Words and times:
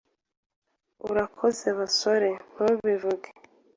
"Urakoze, 1.09 1.67
basore." 1.79 2.29
"Ntubivuge." 2.53 3.29